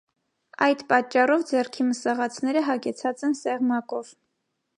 Այդ 0.67 0.79
պատճառով 0.93 1.45
ձեռքի 1.51 1.85
մսաղացները 1.91 2.65
հագեցած 2.71 3.25
են 3.29 3.37
սեղմակով։ 3.43 4.13